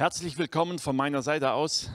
[0.00, 1.90] Herzlich willkommen von meiner Seite aus.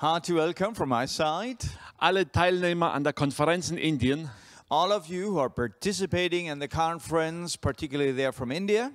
[0.00, 1.56] Hearty welcome from my side.
[1.96, 4.30] Alle Teilnehmer an der Konferenz in Indien.
[4.68, 8.92] All of you who are participating in the conference, particularly there from India.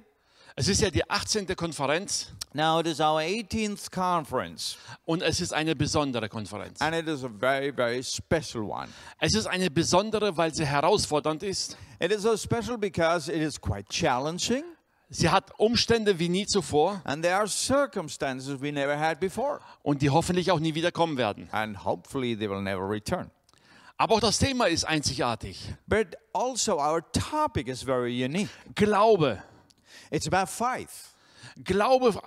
[0.55, 1.53] Es ist ja die 18.
[1.57, 6.79] Konferenz Now it is our 18th conference, und es ist eine besondere Konferenz.
[6.79, 8.87] and it is a very, very special one.
[9.19, 11.75] Es ist eine besondere, weil sie herausfordernd ist.
[11.99, 14.63] It is so special because it is quite challenging,
[15.09, 20.01] Sie hat Umstände wie nie zuvor and there are circumstances we never had before, und
[20.01, 21.47] die hoffentlich auch nie wieder kommen werden.
[21.51, 23.29] and hopefully they will never return.
[23.97, 25.71] Aber auch das Thema ist einzigartig.
[25.85, 28.49] But also, our topic is very unique.
[28.75, 29.41] Glaube.
[30.09, 30.89] It's about faith,
[31.63, 32.19] Glaube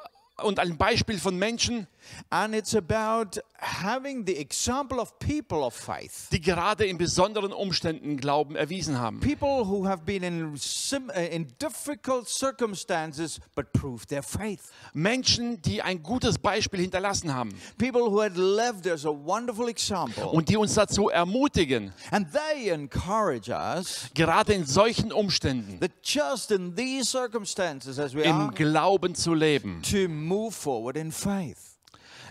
[0.43, 1.87] und ein Beispiel von Menschen,
[2.30, 6.29] and it's about having the example of people of faith.
[6.30, 9.20] die gerade in besonderen Umständen Glauben erwiesen haben.
[9.20, 14.60] People who have been in, sim, uh, in difficult circumstances but proved their faith.
[14.92, 20.24] Menschen, die ein gutes Beispiel hinterlassen haben People who had left us a wonderful example.
[20.27, 26.51] und die uns dazu ermutigen, And they encourage us gerade in solchen Umständen that just
[26.51, 29.82] in these circumstances as we im are, Glauben zu leben.
[29.82, 31.76] to move forward in faith.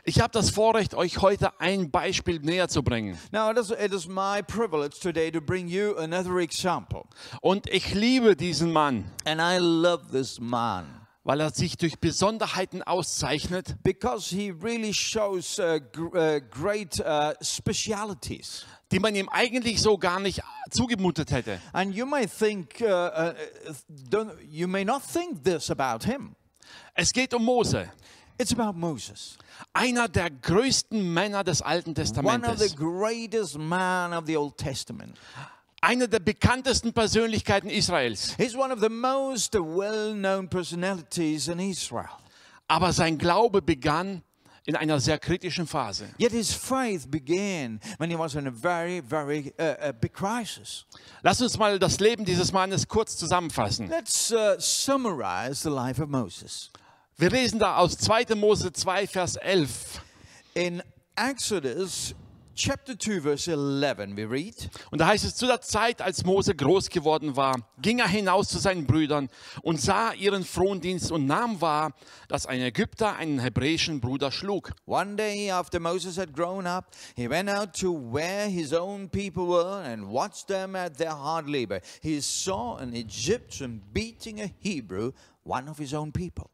[0.07, 3.17] Ich habe das Vorrecht, euch heute ein Beispiel näher zu bringen.
[3.31, 7.05] Now, it is, it is my privilege today to bring you another example.
[7.41, 12.83] Und ich liebe diesen Mann, And I love this man weil er sich durch Besonderheiten
[12.83, 18.63] auszeichnet, because he really shows uh, uh, great uh, specialities.
[18.91, 21.59] die man ihm eigentlich so gar nicht zugemutet hätte.
[21.73, 23.33] And you may think, uh,
[24.13, 26.35] uh, you may not think this about him.
[26.93, 27.91] Es geht um Mose,
[28.37, 29.37] It's about Moses,
[29.73, 35.17] einer der größten Männer des Alten one of the greatest man of the Old Testament.
[35.81, 38.35] einer der bekanntesten Persönlichkeiten Israels.
[38.37, 42.09] He's one of the most well-known personalities in Israel.
[42.67, 44.23] Aber sein Glaube begann
[44.65, 46.07] in einer sehr kritischen Phase.
[46.17, 50.85] Yet his faith began when he was in a very, very uh, uh, big crisis.
[51.21, 53.87] Lass uns mal das Leben dieses Mannes kurz zusammenfassen.
[53.87, 56.71] Let's uh, summarize the life of Moses.
[57.17, 58.35] Wir lesen da aus 2.
[58.35, 60.01] Mose 2, Vers 11.
[60.53, 60.83] In
[61.15, 62.13] Exodus
[62.55, 66.53] chapter 2, verse 11, we read, Und da heißt es, zu der Zeit, als Mose
[66.53, 69.29] groß geworden war, ging er hinaus zu seinen Brüdern
[69.61, 71.93] und sah ihren Frondienst und nahm wahr,
[72.27, 74.73] dass ein Ägypter einen hebräischen Bruder schlug.
[74.85, 79.47] One day after Moses had grown up, he went out to where his own people
[79.47, 81.79] were and watched them at their hard labor.
[82.01, 86.49] He saw an Egyptian beating a Hebrew, one of his own people.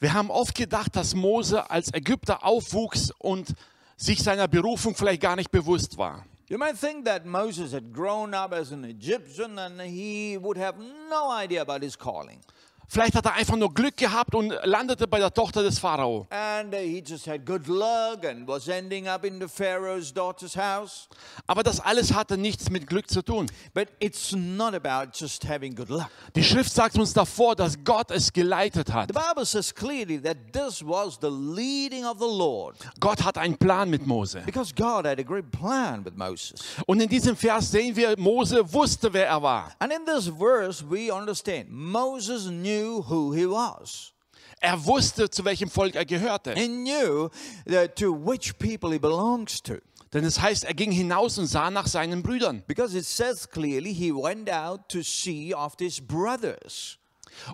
[0.00, 3.54] Wir haben oft gedacht, dass Mose als Ägypter aufwuchs und
[3.96, 6.26] sich seiner Berufung vielleicht gar nicht bewusst war.
[6.48, 10.78] You might think that Moses had grown up as an Egyptian and he would have
[11.08, 12.40] no idea about his calling.
[12.88, 16.26] Vielleicht hat er einfach nur Glück gehabt und landete bei der Tochter des Pharao.
[16.30, 20.56] And uh, he just had good luck and was ending up in the Pharaoh's daughter's
[20.56, 21.08] house.
[21.46, 23.46] Aber das alles hatte nichts mit Glück zu tun.
[23.72, 26.10] But it's not about just having good luck.
[26.36, 29.08] Die Schrift sagt uns davor, dass Gott es geleitet hat.
[29.08, 33.56] The Bible says clearly that this was the leading of the Lord Gott hat einen
[33.56, 34.42] Plan mit Mose.
[34.44, 36.60] because God had a great plan with Moses.
[36.86, 39.72] Und in diesem Vers sehen wir, Mose wusste, wer er war.
[39.78, 44.12] And in this verse, we understand Moses knew who he was.
[44.60, 46.54] Er wusste, zu welchem Volk er gehörte.
[46.54, 47.28] He knew
[47.68, 49.74] uh, to which people he belongs to.
[50.14, 52.62] Denn es heißt, er ging hinaus und sah nach seinen Brüdern.
[52.66, 56.98] Because it says clearly he went out to see after his brothers.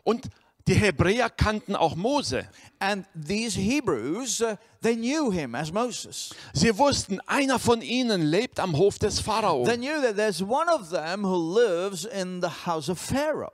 [0.04, 0.28] Und
[0.69, 2.47] die Hebräer kannten auch Mose.
[2.78, 6.34] And these Hebrews, uh, they knew him as Moses.
[6.53, 9.64] Sie wussten, einer von ihnen lebt am Hof des Pharao.
[9.64, 13.53] They knew that there's one of them who lives in the house of Pharaoh.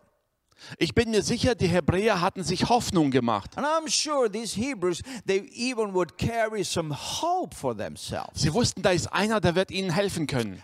[0.79, 3.57] Ich bin mir sicher, die Hebräer hatten sich Hoffnung gemacht.
[3.57, 8.41] And I'm sure these Hebrews, they even would carry some hope for themselves.
[8.41, 10.61] Sie wussten, da ist einer, der wird ihnen helfen können.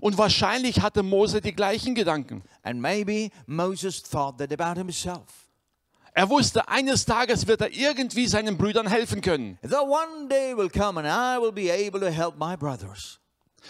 [0.00, 2.42] Und wahrscheinlich hatte Mose die gleichen Gedanken.
[2.62, 5.46] And maybe Moses thought that about himself.
[6.18, 9.58] Er wusste, eines Tages wird er irgendwie seinen Brüdern helfen können.
[9.60, 13.20] That one day will come and I will be able to help my brothers.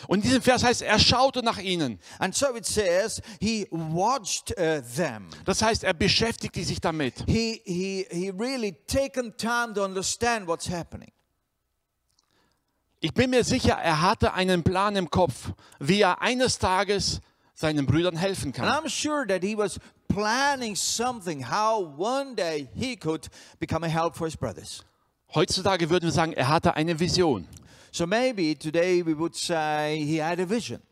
[0.09, 1.99] Und in diesem Vers heißt, er schaute nach ihnen.
[2.19, 5.29] And so it says he watched uh, them.
[5.45, 7.25] Das heißt, er beschäftigte sich damit.
[7.27, 11.11] He, he, he really taken time to understand what's happening.
[13.01, 17.21] Ich bin mir sicher, er hatte einen Plan im Kopf, wie er eines Tages
[17.55, 18.69] seinen Brüdern helfen And kann.
[18.69, 19.79] I'm sure that he was
[20.09, 23.29] planning something, how one day he could
[23.59, 24.85] become a help for his brothers.
[25.35, 27.47] Heutzutage würden wir sagen, er hatte eine Vision.
[27.97, 30.83] So maybe today we would say he had a vision.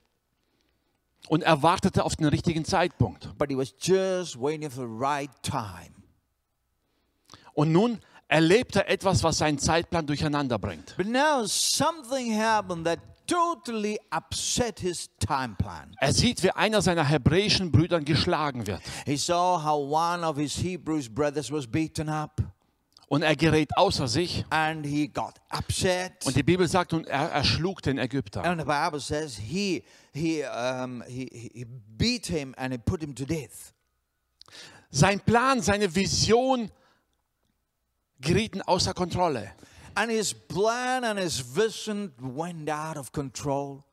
[1.28, 3.28] und er wartete auf den richtigen Zeitpunkt.
[3.36, 5.92] but he was just waiting for the right time.
[7.52, 10.94] Und nun erlebt er etwas, was seinen Zeitplan durcheinander bringt.
[10.96, 15.94] But now something happened that totally upset his time plan.
[16.00, 18.80] Er sieht, wie einer seiner hebräischen Brüder geschlagen wird.
[19.04, 22.40] He saw how one of his Hebrews brothers was beaten up
[23.08, 24.44] Und er gerät außer sich.
[24.50, 26.24] and he got upset.
[26.24, 28.44] Und die Bibel sagt, und er erschlug den Ägypter.
[28.44, 33.14] And the Bible says he he um, he he beat him and he put him
[33.14, 33.72] to death.
[34.90, 36.70] Sein Plan, seine Vision
[38.20, 39.52] gerieten außer Kontrolle.
[39.96, 43.84] And his plan and his vision went out of control.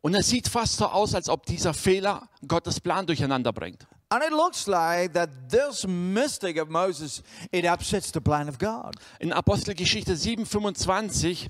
[0.00, 3.86] Und es sieht fast so aus, als ob dieser Fehler Gottes Plan durcheinander bringt.
[4.08, 8.94] And it looks like that this mistake of Moses it upsets the plan of God.
[9.18, 11.48] In Apostelgeschichte 7,25,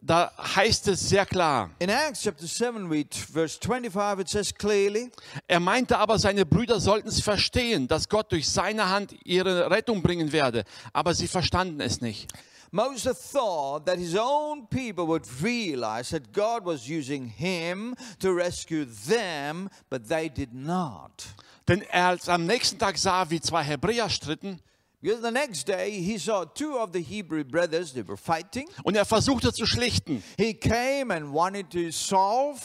[0.00, 5.10] da heißt es sehr klar, In Acts chapter 7, read verse 25, it says clearly,
[5.48, 10.02] er meinte aber, seine Brüder sollten es verstehen, dass Gott durch seine Hand ihre Rettung
[10.02, 10.62] bringen werde,
[10.92, 12.32] aber sie verstanden es nicht.
[12.70, 18.84] Moses thought that his own people would realize that God was using him to rescue
[18.84, 21.26] them, but they did not.
[21.68, 24.60] Denn er als am nächsten Tag sah, wie zwei Hebräer stritten,
[25.02, 28.68] Because the next day he saw two of the Hebrew brothers, they were fighting.
[28.82, 30.22] und er versuchte zu schlichten.
[30.36, 32.60] He came and wanted to solve,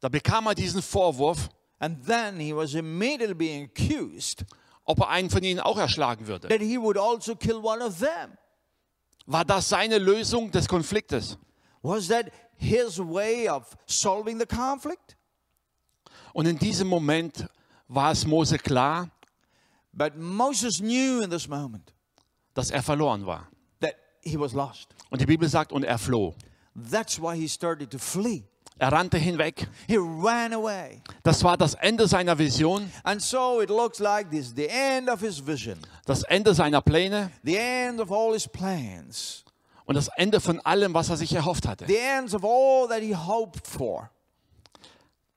[0.00, 1.48] Da bekam er diesen Vorwurf,
[1.80, 4.44] and then he was immediately being accused
[4.84, 6.48] ob er einen von ihnen auch erschlagen würde.
[6.48, 8.36] that he would also kill one of them.
[9.26, 11.38] War das seine Lösung des Konfliktes?
[11.82, 12.26] Was that
[12.56, 15.16] his way of solving the conflict?
[16.32, 17.46] Und in diesem Moment
[17.94, 19.08] war es Mose klar,
[19.94, 21.92] But Moses knew in this moment
[22.54, 23.48] dass er verloren war.
[23.80, 24.88] that he was lost.
[25.10, 26.34] Und die Bibel sagt, und er floh.
[26.90, 28.44] That's why he started to flee.
[28.78, 29.68] Er rannte hinweg.
[29.86, 31.02] He ran away.
[31.22, 35.08] Das war das Ende seiner Vision, And so it looks like this is the end
[35.10, 39.44] of his vision, das Ende seiner Pläne the end of all his plans,
[39.84, 41.86] und das Ende von allem, was er sich erhofft hatte.
[41.86, 44.10] the ends of all that he hoped for.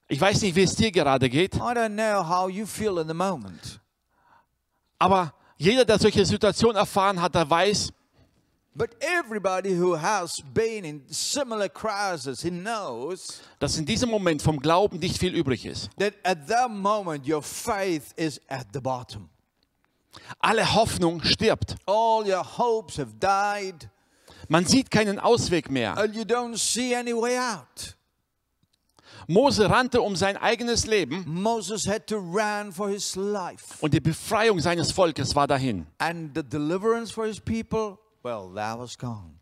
[0.07, 3.07] Ich weiß nicht, wie es dir gerade geht, I don't know how you feel in
[3.07, 3.79] the moment,
[4.99, 7.91] aber jeder, der solche Situationen erfahren hat, der weiß,
[8.75, 14.59] but everybody who has been in similar crisis, he knows dass in diesem Moment vom
[14.59, 15.89] Glauben nicht viel übrig ist.
[15.97, 19.29] that at that moment your faith is at the bottom.
[20.39, 21.75] Alle Hoffnung stirbt.
[21.87, 23.89] All your hopes have died,
[24.49, 25.97] Man sieht keinen Ausweg mehr.
[25.97, 27.95] and you don't see any way out.
[29.27, 33.81] Mose rannte um sein eigenes Leben Moses had to run for his life.
[33.81, 35.85] und die Befreiung seines Volkes war dahin.
[35.97, 39.39] And the deliverance for his people, well, that was gone.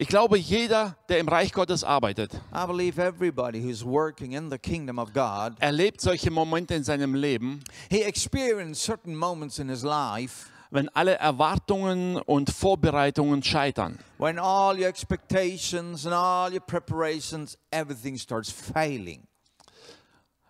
[0.00, 4.56] Ich glaube, jeder, der im Reich Gottes arbeitet, I believe everybody who's working in the
[4.58, 9.82] kingdom of God, erlebt solche Momente in seinem Leben, he experienced certain moments in his
[9.82, 13.98] life wenn alle Erwartungen und Vorbereitungen scheitern.
[14.18, 19.22] when all your expectations and all your preparations, everything starts failing.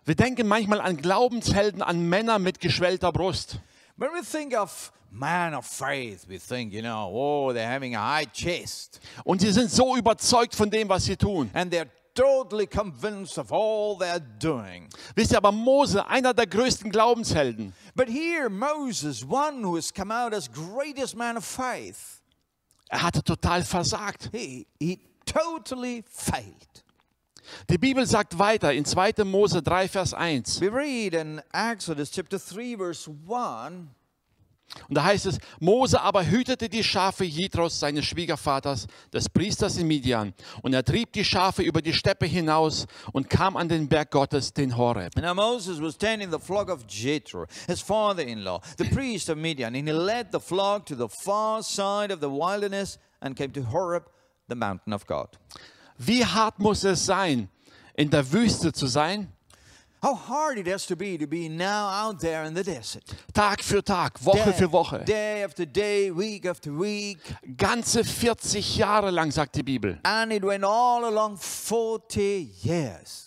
[0.05, 3.59] Wir denken manchmal an Glaubenshelden, an Männer mit geschwellter Brust.
[3.95, 7.99] When we think of man of faith, we think, you know, oh, they're having a
[8.19, 11.49] high chest Und sie sind so überzeugt von dem, was sie tun.
[11.53, 11.87] and they're
[12.19, 14.89] totally convinced of all they're doing.
[15.15, 20.11] Wisst ihr, aber Mose, einer der größten Glaubenshelden, But here, Moses, one who has come
[20.11, 22.21] out as greatest man of faith,
[22.89, 24.29] er hatte total versagt.
[24.31, 26.83] he, he totally failed.
[27.67, 29.23] Die Bibel sagt weiter in 2.
[29.25, 30.61] Mose 3, Vers 1.
[30.61, 33.89] We read in Exodus chapter 3, verse 1.
[34.87, 39.87] Und da heißt es, Mose aber hütete die Schafe Jethros, seines Schwiegervaters, des Priesters in
[39.87, 40.33] Midian.
[40.61, 44.53] Und er trieb die Schafe über die Steppe hinaus und kam an den Berg Gottes,
[44.53, 45.15] den Horeb.
[45.15, 49.87] Now Moses was tending the flock of Jethro, his father-in-law, the priest of Midian, and
[49.87, 54.03] he led the flock to the far side of the wilderness and came to Horeb,
[54.47, 55.29] the mountain of God.
[55.97, 57.49] Wie hart muss es sein,
[57.95, 59.33] in der Wüste zu sein?
[60.01, 63.03] How hard it has to be to be now out there in the desert.
[63.33, 65.03] Tag für Tag, Woche Day, für Woche.
[65.05, 67.19] day after day, week after week.
[67.57, 69.99] Ganze 40 Jahre lang, sagt die Bibel.
[70.03, 73.25] And it went all along 40 years.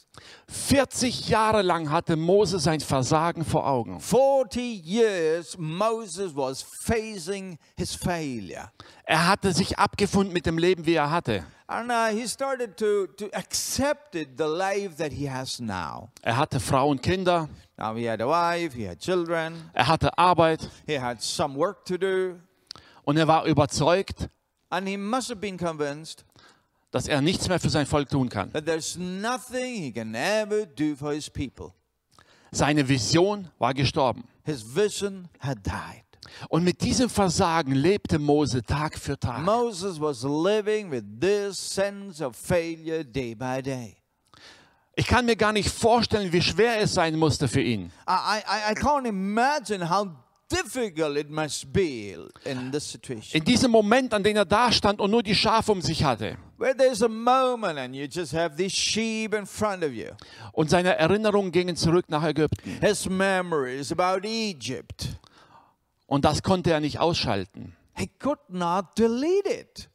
[0.49, 4.01] 40 Jahre lang hatte Mose sein Versagen vor Augen.
[4.01, 8.71] 40 years Moses was facing his failure.
[9.05, 11.45] Er hatte sich abgefunden mit dem Leben, wie er hatte.
[11.75, 16.11] And uh, he started to, to accept it, the life that he has now.
[16.23, 17.49] Er hatte Frau und Kinder,
[17.79, 21.85] Now he had a wife, he had children, er hatte Arbeit he had some work
[21.87, 22.39] to do,
[23.05, 24.29] und er war überzeugt,
[24.71, 26.25] and he must have been convinced
[26.91, 28.53] dass er nichts mehr für sein Volk tun kann.
[28.53, 31.73] that there's nothing he can ever do for his people.
[32.51, 34.25] Seine Vision war gestorben.
[34.45, 36.02] His vision had died.
[36.49, 39.43] Und mit diesem Versagen lebte Mose Tag für Tag.
[39.43, 43.97] Moses was living with this sense of failure day by day.
[44.95, 47.91] Ich kann mir gar nicht vorstellen, wie schwer es sein musste für ihn.
[48.07, 50.07] I, I, I can't imagine how
[50.51, 52.15] difficult it must be
[52.45, 53.39] in this situation.
[53.39, 56.37] In diesem Moment, an dem er da stand und nur die Schafe um sich hatte.
[56.59, 60.11] Where there's a moment and you just have these sheep in front of you.
[60.53, 62.79] Und seine Erinnerungen gingen zurück nach Ägypten.
[62.81, 65.09] His memories about Egypt.
[66.13, 67.75] Und das konnte er nicht ausschalten.
[67.95, 69.89] He could not delete it.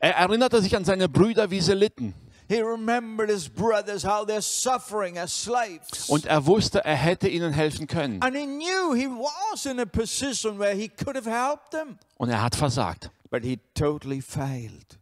[0.00, 2.12] Er erinnerte sich an seine Brüder, wie sie litten.
[2.48, 6.08] He remembered his brothers, how they're suffering as slaves.
[6.08, 8.20] Und er wusste, er hätte ihnen helfen können.
[8.20, 12.00] And he knew he was in a position where he could have helped them.
[12.16, 13.12] Und er hat versagt.
[13.30, 14.98] But he totally failed.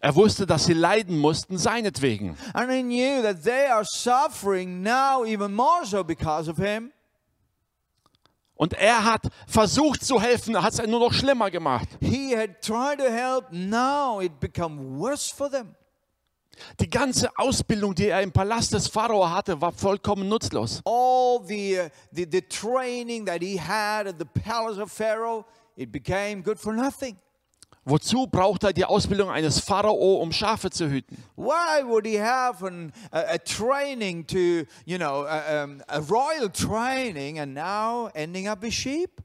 [0.00, 2.36] Er wusste, dass sie leiden mussten seinetwegen.
[2.52, 6.92] And he knew that they are suffering now even more so because of him.
[8.62, 11.88] Und er hat versucht zu helfen, hat es nur noch schlimmer gemacht.
[12.00, 15.74] He had tried to help, now it become worse for them.
[16.78, 20.80] Die ganze Ausbildung, die er im Palast des Pharao hatte, war vollkommen nutzlos.
[20.84, 25.90] All the, uh, the, the training that he had at the palace of Pharaoh, it
[25.90, 27.16] became good for nothing.
[27.84, 31.16] Wozu braucht er die Ausbildung eines Pharao, um Schafe zu hüten?
[31.34, 37.40] Why would he have an, a, a training to, you know, a, a royal training
[37.40, 39.20] and now ending up as sheep?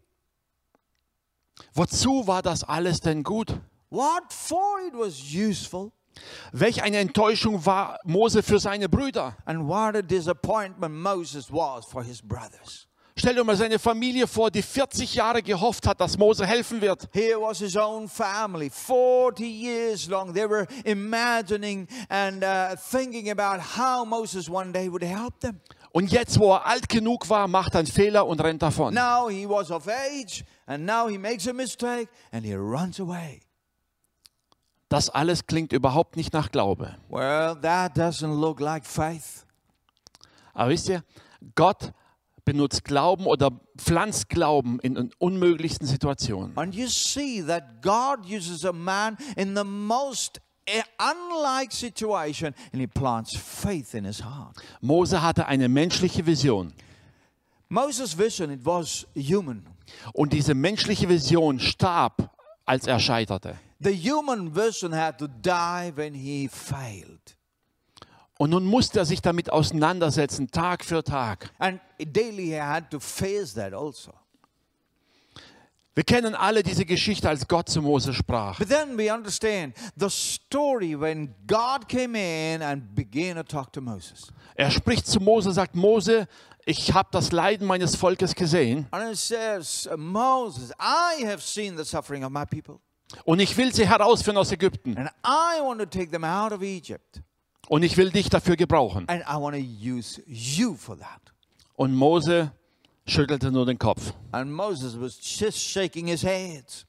[1.73, 3.59] Wozu war das alles denn gut?
[3.89, 5.91] What for it was useful,
[6.51, 9.37] Welch eine Enttäuschung war Mose für seine Brüder.
[9.45, 12.86] and what a disappointment Moses was for his brothers.
[13.19, 17.09] Stell dir mal seine Familie vor, die 40 Jahre gehofft hat, dass Mose helfen wird.
[17.11, 20.31] Here was his own family, 40 years long.
[20.31, 25.59] They were imagining and uh, thinking about how Moses one day would help them.
[25.91, 28.93] Und jetzt, wo er alt genug war, macht er einen Fehler und rennt davon.
[28.93, 33.39] Now he was of age, and now he makes a mistake and he runs away.
[34.89, 36.95] Das alles klingt überhaupt nicht nach Glaube.
[37.09, 39.47] Well, that doesn't look like faith.
[40.53, 41.03] Aber wisst ihr,
[41.55, 41.93] Gott
[42.47, 46.57] benutzt Glauben oder pflanzt Glauben in den unmöglichsten Situationen.
[46.57, 52.81] And you see that God uses a man in the most eh, unlike situation and
[52.81, 54.55] he plants faith in his heart.
[54.79, 56.73] Mose hatte eine menschliche Vision.
[57.67, 59.65] Moses' vision, it was human.
[60.13, 62.31] Und diese menschliche Vision starb,
[62.65, 63.55] als er scheiterte.
[63.81, 67.36] The human vision had to die when he failed.
[68.37, 71.49] Und nun musste er sich damit auseinandersetzen, Tag für Tag.
[71.57, 74.13] And daily he had to face that also.
[75.95, 78.59] Wir kennen alle diese Geschichte, als Gott zu Mose sprach.
[78.59, 83.81] But then we understand the story when God came in and began to talk to
[83.81, 84.31] Moses.
[84.53, 86.27] Er spricht zu Mose, sagt, Mose,
[86.67, 91.83] ich habe das Leiden meines Volkes gesehen And it says, Moses, I have seen the
[91.83, 92.79] suffering of my people,
[93.23, 96.61] und ich will sie herausführen aus Ägypten and I want to take them out of
[96.61, 97.21] Egypt,
[97.69, 99.07] und ich will dich dafür gebrauchen.
[99.09, 101.21] and I want to use you for that.
[101.75, 102.51] Und Mose
[103.05, 106.85] schüttelte nur den Kopf And Moses was just shaking his head.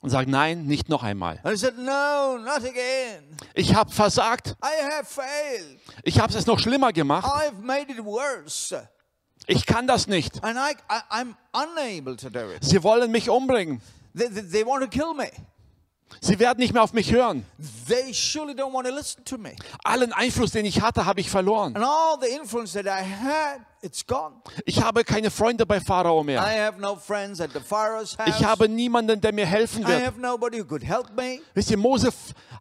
[0.00, 1.38] und sagt, nein, nicht noch einmal.
[1.44, 3.36] And he said, No, not again.
[3.54, 5.78] Ich habe versagt, I have failed.
[6.02, 8.88] ich habe es noch schlimmer gemacht, I've made it worse.
[9.46, 10.42] ich kann das nicht.
[10.44, 12.64] And I, I, I'm unable to do it.
[12.64, 13.80] Sie wollen mich umbringen,
[14.16, 15.30] They, they, they want to kill me.
[16.20, 17.44] Sie werden nicht mehr auf mich hören.
[17.88, 19.54] They surely don't want to listen to me.
[19.84, 21.74] Allen Einfluss, den ich hatte, habe ich verloren.
[21.76, 24.36] And all the influence that I had, it's gone.
[24.64, 26.40] Ich habe keine Freunde bei Pharao I mehr.
[26.42, 28.28] have no friends at the Pharaoh's house.
[28.28, 30.06] Ich habe niemanden, der mir helfen I wird.
[30.06, 31.40] have nobody who could help me.
[31.54, 32.10] Wisst ihr, Mose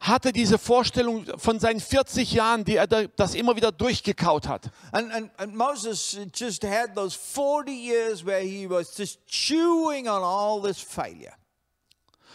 [0.02, 4.70] hatte diese Vorstellung von seinen 40 Jahren, die er da, das immer wieder durchgekaut hat.
[4.92, 10.22] And, and, and Moses just had those 40 years where he was just chewing on
[10.22, 11.32] all this failure.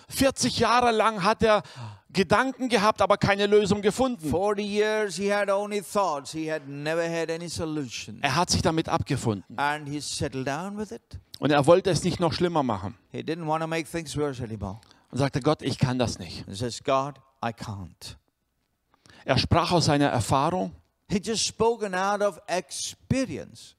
[0.09, 1.63] 40 Jahre lang hat er
[2.11, 4.31] Gedanken gehabt, aber keine Lösung gefunden.
[4.31, 8.19] 40 years he had only thoughts, he had never had any solution.
[8.23, 11.03] Er hat sich damit abgefunden And he settled down with it.
[11.39, 12.97] und er wollte es nicht noch schlimmer machen.
[13.13, 14.81] He didn't want to make things worse anymore.
[15.11, 16.45] Und sagte, Gott, ich kann das nicht.
[16.47, 18.17] He says, God, I can't.
[19.25, 20.73] Er sprach aus seiner Erfahrung,
[21.11, 23.75] He just spoken out of experience.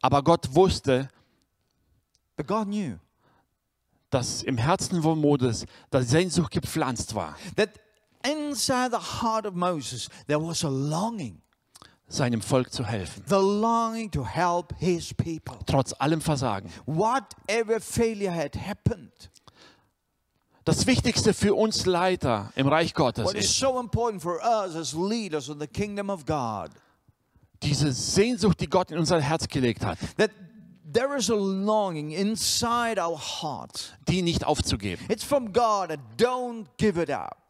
[0.00, 1.08] aber Gott wusste,
[2.36, 2.98] But God knew
[4.14, 7.70] dass im Herzen von Moses die Sehnsucht gepflanzt war, that
[8.24, 11.40] inside the heart of Moses there was a longing,
[12.06, 15.56] seinem Volk zu helfen, the longing to help his people.
[15.66, 16.70] trotz allem Versagen.
[16.86, 19.30] Whatever failure had happened,
[20.64, 24.94] Das Wichtigste für uns Leiter im Reich Gottes What ist so important for us as
[24.94, 26.70] leaders in the kingdom of God.
[27.62, 30.30] diese Sehnsucht, die Gott in unser Herz gelegt hat, that
[30.94, 33.92] there is a longing inside our hearts.
[34.08, 35.04] die nicht aufzugeben.
[35.10, 37.44] It's from God and don't give it up.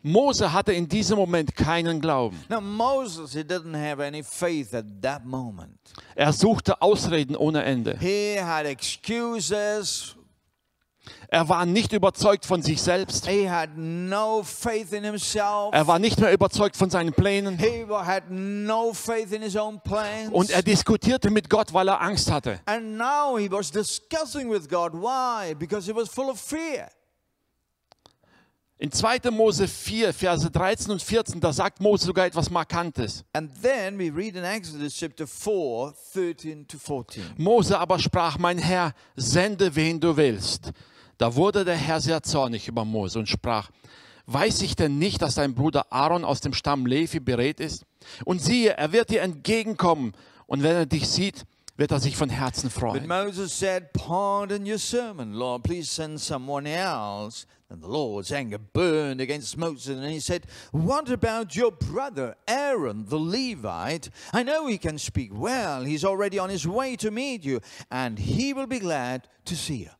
[0.00, 2.38] Mose hatte in diesem Moment keinen Glauben.
[2.48, 5.76] Now, Moses, he didn't have any faith at that moment.
[6.14, 7.96] Er suchte Ausreden ohne Ende.
[7.98, 10.14] He had excuses.
[11.28, 13.26] Er war nicht überzeugt von sich selbst.
[13.26, 14.42] No.
[15.72, 17.58] Er war nicht mehr überzeugt von seinen Plänen.
[18.28, 18.94] No.
[20.32, 22.60] Und er diskutierte mit Gott, weil er Angst hatte.
[22.66, 24.92] and now he was discussing with God.
[24.92, 25.54] Why?
[25.54, 26.88] Because he was full of fear.
[28.80, 29.30] In 2.
[29.32, 33.24] Mose 4, Verse 13 und 14, da sagt Mose sogar etwas Markantes.
[33.32, 37.24] And then we read in Exodus chapter 4, 13 to 14.
[37.38, 40.70] Mose aber sprach, mein Herr, sende wen du willst.
[41.18, 43.70] Da wurde der Herr sehr zornig über Mose und sprach,
[44.26, 47.84] weiß ich denn nicht, dass dein Bruder Aaron aus dem Stamm Levi berät ist?
[48.24, 50.12] Und siehe, er wird dir entgegenkommen
[50.46, 51.44] und wenn er dich sieht,
[51.76, 53.06] wird er sich von Herzen But freuen.
[53.06, 55.62] Moses said, Pardon your servant, Lord.
[55.62, 57.46] Please send someone else.
[57.70, 59.96] And the Lord's anger burned against Moses.
[59.96, 64.10] And he said, What about your brother Aaron, the Levite?
[64.32, 65.84] I know he can speak well.
[65.84, 67.60] He's already on his way to meet you,
[67.90, 69.90] and he will be glad to see you.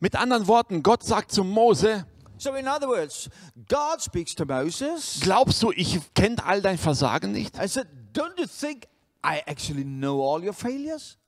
[0.00, 2.06] Mit anderen Worten, Gott sagt zu Mose,
[2.38, 3.28] So, in other words,
[3.68, 5.20] God speaks to Moses.
[5.20, 7.58] glaubst du, ich kenne all dein Versagen nicht?
[7.62, 8.86] I said, Don't you think
[9.22, 11.18] I actually know all your failures?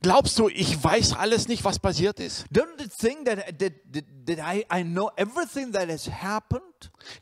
[0.00, 2.46] Glaubst du, ich weiß alles nicht, was passiert ist?
[2.50, 6.62] Don't you think that, that, that, that I, I know everything that has happened?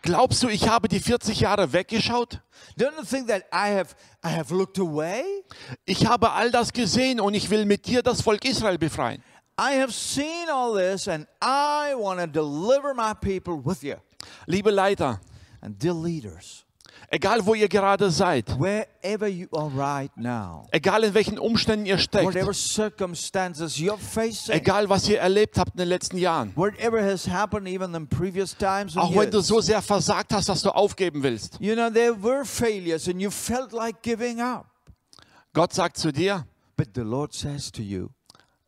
[0.03, 2.41] Glaubst du, ich habe die 40 Jahre weggeschaut?
[2.79, 5.25] Don't you think that I have I have looked away?
[5.87, 9.23] Ich habe all das gesehen und ich will mit dir das Volk Israel befreien.
[9.61, 13.97] I have seen all this and I want to deliver my people with you.
[14.47, 15.21] Liebe Leiter,
[15.61, 16.65] And dear leaders,
[17.13, 21.99] egal wo ihr gerade seid, wherever you are right now, egal in welchen Umständen ihr
[21.99, 27.03] steckt, whatever circumstances you're facing, egal was ihr erlebt habt in den letzten Jahren, whatever
[27.03, 30.71] has happened even in previous times auch wenn du so sehr versagt hast, dass du
[30.71, 34.67] aufgeben willst, you know, there were failures and you felt like giving up.
[35.53, 36.47] Gott sagt zu dir,
[36.79, 38.09] But the Lord says to you,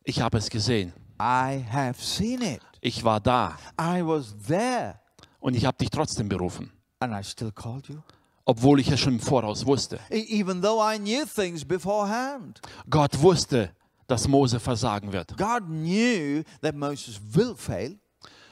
[0.03, 2.61] ich habe es gesehen, I have seen it.
[2.81, 4.99] ich war da I was there.
[5.39, 7.99] und ich habe dich trotzdem berufen, And I still called you.
[8.45, 9.99] obwohl ich es schon im Voraus wusste.
[10.09, 12.61] E- Even though I knew things beforehand.
[12.89, 13.71] Gott wusste,
[14.07, 15.37] dass Mose versagen wird.
[15.37, 17.97] God knew that Moses will fail.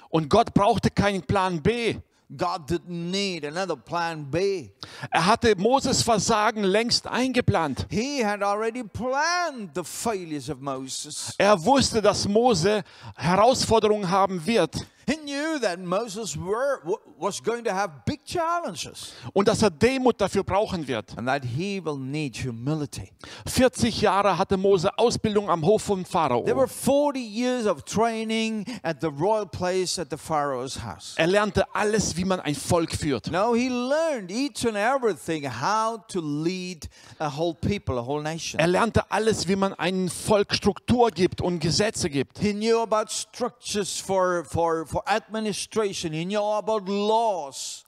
[0.10, 1.98] Und Gott brauchte keinen Plan B.
[2.36, 4.72] God didn't need another plan B.
[5.12, 7.86] Er hatte Moses Versagen längst eingeplant.
[7.90, 11.36] He had already planned the failures of Moses.
[11.38, 12.84] Er wusste, dass Mose
[13.16, 16.80] Herausforderungen haben wird He knew that Moses were,
[17.20, 21.18] was going to have big challenges und dass er Demut dafür brauchen wird.
[21.18, 23.12] and that he will need humility.
[23.48, 27.12] 40 Jahre hatte Mose Ausbildung am Hof von There were Pharao.
[27.14, 31.16] 40 years of training at the royal place at the Pharaoh's house.
[31.18, 33.32] Er lernte alles, wie man ein Volk führt.
[33.32, 36.88] No, he learned each and everything how to lead
[37.20, 38.60] a whole people, a whole nation.
[38.60, 42.40] Er lernte alles, wie man einem Volk Struktur gibt und Gesetze gibt.
[42.40, 46.14] He knew about structures for, for, for administration.
[46.14, 47.84] He knew about laws.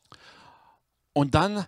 [1.14, 1.66] Und dann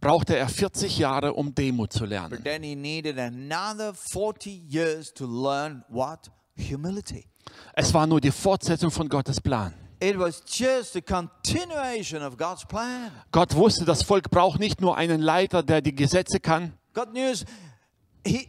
[0.00, 2.44] brauchte er 40 Jahre, um Demut zu But lernen.
[2.44, 6.30] then he needed another 40 years to learn what?
[6.56, 7.26] Humility.
[7.74, 9.74] Es war nur die Fortsetzung von Gottes Plan.
[10.00, 13.10] It was just a continuation of God's plan.
[13.32, 16.72] Gott wusste, das Volk braucht nicht nur einen Leiter, der die Gesetze kann.
[16.94, 17.34] God knew
[18.24, 18.48] he,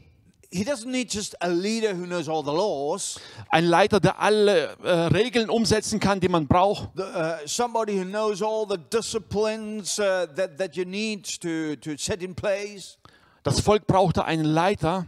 [0.52, 3.20] he doesn't need just a leader who knows all the laws,
[3.52, 6.90] Ein Leiter, der alle äh, Regeln umsetzen kann, die man braucht.
[6.96, 11.96] the, uh, somebody who knows all the disciplines uh, that, that you need to, to
[11.98, 12.98] set in place.
[13.44, 15.08] Das Volk brauchte einen Leiter,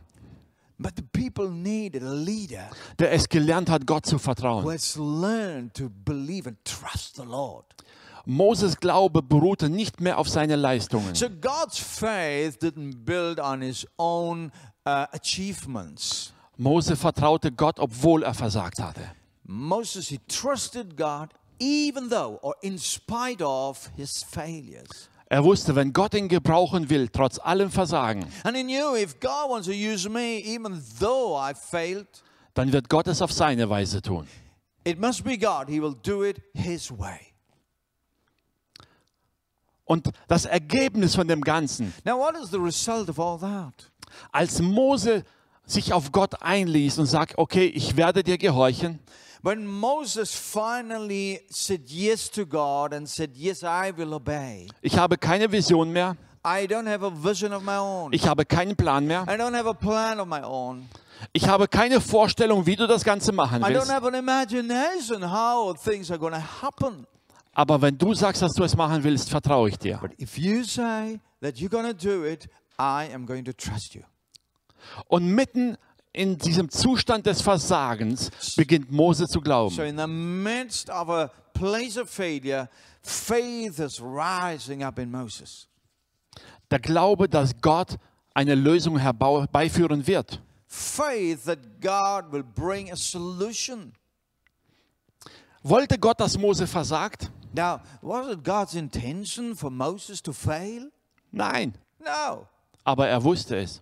[0.78, 4.68] But the people needed a leader der es gelernt hat, Gott zu who vertrauen.
[4.72, 7.66] has learned to believe and trust the Lord.
[8.26, 11.14] Moses Glaube beruhte nicht mehr auf seine Leistungen.
[11.16, 14.52] So God's faith didn't build on his own
[14.86, 16.34] uh, achievements.
[16.58, 19.02] Mose vertraute Gott, obwohl er versagt hatte.
[19.44, 25.10] Moses, he trusted God even though or in spite of his failures.
[25.30, 29.50] Er wusste, wenn Gott ihn gebrauchen will, trotz allem Versagen, And he knew if God
[29.50, 32.08] wants to use me, even though I failed,
[32.54, 34.28] dann wird Gott es auf seine Weise tun.
[34.84, 35.70] it must be God.
[35.70, 37.34] He will do it his way.
[39.86, 43.91] Und das Ergebnis von dem Ganzen, Now, what is the result of all that?
[44.32, 45.24] Als Mose
[45.66, 49.00] sich auf Gott einließ und sagt, okay, ich werde dir gehorchen,
[49.44, 55.18] When Moses finally said yes to God and said, Yes, I will obey, Ich habe
[55.18, 56.16] keine Vision mehr.
[56.46, 58.14] I don't have a vision of my own.
[58.14, 59.24] Ich habe keinen Plan mehr.
[59.24, 60.88] I don't have a plan of my own.
[61.34, 63.92] Ich habe keine Vorstellung, wie du das Ganze machen I don't willst.
[63.92, 67.08] have an imagination how things are going to happen.
[67.54, 69.98] Aber wenn du sagst, dass du es machen willst, vertraue ich dir.
[70.02, 72.48] But if you say that you're going to do it,
[72.82, 74.02] I am going to trust you.
[75.08, 75.78] Und mitten
[76.14, 79.80] in diesem Zustand des Versagens beginnt Mose zu So, glauben.
[79.86, 82.68] in the midst of a place of failure,
[83.04, 85.68] faith is rising up in Moses.
[86.72, 87.98] Der Glaube, dass Gott
[88.34, 90.42] eine Lösung herbeiführen wird.
[90.68, 93.94] Faith that God will bring a solution.
[95.64, 97.30] Wollte Gott, dass Mose versagt?
[97.54, 100.90] Now, was it God's intention for Moses to fail?
[101.32, 102.48] Nein, No,
[102.84, 103.82] aber er wusste es.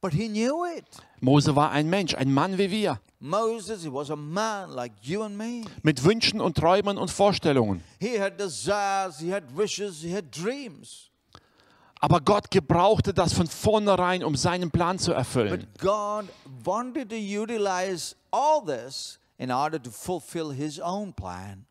[0.00, 0.84] but he knew it.
[1.20, 5.22] Mose war ein Mensch, ein Mann wie wir, Moses, he was a man like you
[5.22, 5.64] and me.
[5.82, 7.82] mit Wünschen und Träumen und Vorstellungen.
[8.00, 11.10] He had desires, he had wishes, he had dreams.
[12.00, 15.66] Aber Gott gebrauchte das von vornherein, um seinen Plan zu erfüllen.
[15.72, 16.26] But God
[16.64, 21.66] wanted to utilize all this in order to fulfill his own plan.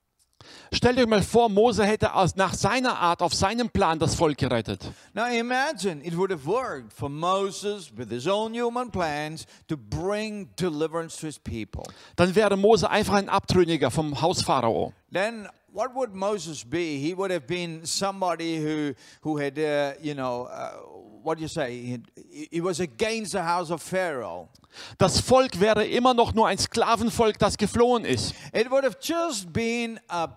[0.71, 4.37] Stellt euch mal vor, Mose hätte aus, nach seiner Art, auf seinem Plan das Volk
[4.37, 4.91] gerettet.
[5.13, 10.49] Now imagine it would have worked for Moses with his own human plans to bring
[10.59, 11.83] deliverance to his people.
[12.15, 14.93] Dann wäre Mose einfach ein Abtrünniger vom Haus Pharao.
[15.11, 16.97] Then what would Moses be?
[16.97, 20.71] He would have been somebody who who had uh, you know uh,
[21.27, 21.99] what do you say?
[22.49, 24.47] He was against the house of Pharaoh.
[24.97, 28.33] Das Volk wäre immer noch nur ein Sklavenvolk, das geflohen ist.
[28.53, 30.29] It would have just been a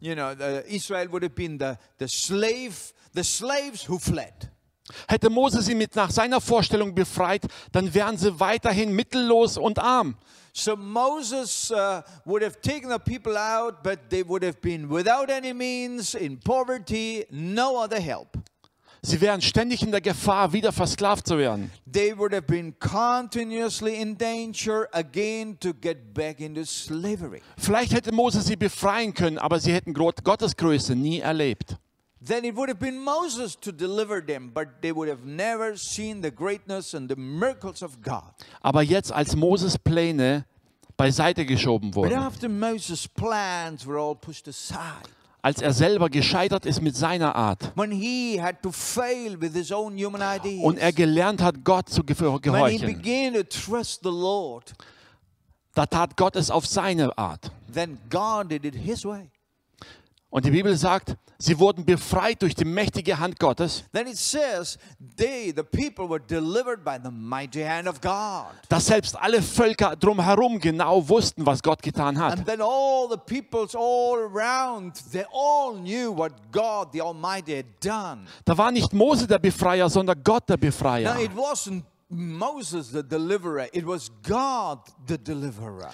[0.00, 4.50] you know the, Israel would have been the the slave the slaves who fled.
[5.06, 10.16] Hätte Mose sie mit nach seiner Vorstellung befreit, dann wären sie weiterhin mittellos und arm.
[10.54, 15.30] So Moses uh, would have taken the people out, but they would have been without
[15.30, 18.38] any means, in poverty, no other help.
[19.04, 21.72] Sie wären ständig in der Gefahr, wieder versklavt zu werden.
[21.92, 27.42] They would have been continuously in danger again to get back into slavery.
[27.58, 31.76] Vielleicht hätte Mose sie befreien können, aber sie hätten Gott- Gottes Größe nie erlebt.
[32.24, 36.22] Then it would have been Moses to deliver them, but they would have never seen
[36.22, 38.22] the greatness and the miracles of God.
[38.60, 40.44] Aber jetzt, als Moses Pläne
[40.96, 45.08] beiseite geschoben But wurden, after Moses' plans were all pushed aside,
[45.42, 47.92] als er selber gescheitert ist mit seiner Art und
[50.78, 52.52] er gelernt hat, Gott zu gehorchen,
[55.74, 57.50] da tat Gott es auf seine Art.
[57.72, 59.31] then God did it his way.
[60.34, 64.78] Und die Bibel sagt, sie wurden befreit durch die mächtige Hand Gottes, Then it says,
[65.18, 68.46] they, the people, were delivered by the mighty hand of God.
[68.70, 72.38] dass selbst alle Völker drumherum genau wussten, was Gott getan hat.
[72.38, 77.66] And then all the peoples all around, they all knew what God the Almighty had
[77.84, 78.26] done.
[78.46, 81.20] Da war nicht Mose der Befreier, sondern Gott der Now, Befreier.
[81.20, 85.90] it wasn't Moses the deliverer, it was God the deliverer.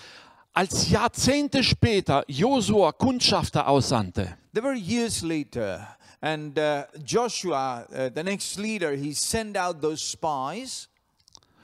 [0.53, 5.87] Als Jahrzehnte später Josua Kundschafter aussandte, There were years later,
[6.21, 10.89] and uh, Joshua, uh, the next leader, he sent out those spies.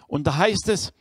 [0.07, 0.93] und da heißt es,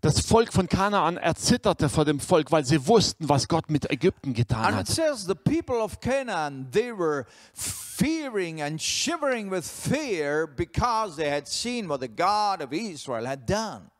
[0.00, 4.34] das Volk von Kanaan erzitterte vor dem Volk, weil sie wussten, was Gott mit Ägypten
[4.34, 4.88] getan hat.
[4.88, 11.46] says the people of Canaan, they were fearing and shivering with fear because they had
[11.46, 13.90] seen what the God of Israel had done.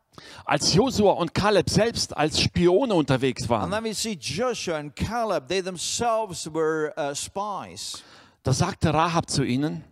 [0.45, 5.47] Als Josua und Kaleb selbst als Spione unterwegs waren, then we see Joshua and Caleb,
[5.47, 8.03] they themselves were uh, spies.
[8.43, 9.83] da sagte Rahab zu ihnen,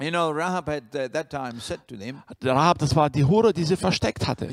[0.00, 3.52] You know, Rahab had at that time said to them, Rahab, das war die Hure,
[3.52, 4.46] die sie versteckt hatte.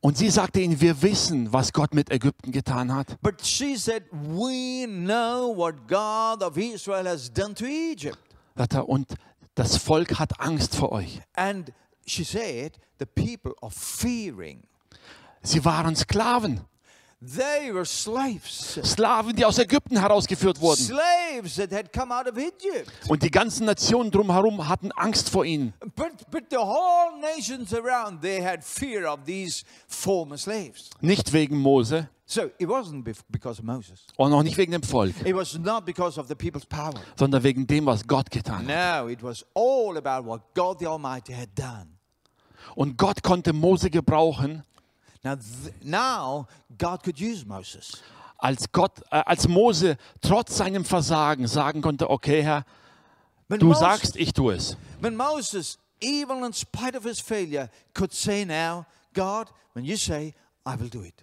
[0.00, 3.20] Und sie sagte ihnen, wir wissen, was Gott mit Ägypten getan hat.
[3.20, 8.18] But she said, we know what God of Israel has done to Egypt.
[8.86, 9.08] Und
[9.54, 11.20] das Volk hat Angst vor euch.
[11.34, 11.72] And
[12.06, 14.62] she said, the people are fearing.
[15.42, 16.60] Sie waren Sklaven.
[17.24, 18.80] They were slaves.
[18.82, 20.82] Sklaven, die aus Ägypten herausgeführt wurden.
[20.82, 22.90] Slaves that had come out of Egypt.
[23.06, 25.72] Und die ganzen Nationen drumherum hatten Angst vor ihnen.
[25.94, 30.90] But, but the whole nations around, they had fear of these former slaves.
[31.00, 34.06] Nicht wegen Mose So it wasn't bef- because of Moses.
[34.16, 36.94] und auch nicht wegen dem Volk, It was not because of the people's power.
[37.18, 39.02] sondern wegen dem, was Gott getan hat.
[39.02, 41.88] No, it was all about what God the Almighty had done.
[42.74, 44.62] Und Gott konnte Mose gebrauchen,
[45.22, 45.36] Now,
[45.82, 46.46] now
[46.78, 48.02] God could use Moses.
[48.38, 52.64] als, Gott, äh, als Mose trotz seinem Versagen sagen konnte, okay Herr,
[53.48, 54.76] When du Moses, sagst, ich tue es.
[55.02, 60.32] when Moses, even in spite of his failure, could say now, God, when you say,
[60.66, 61.14] I will do it.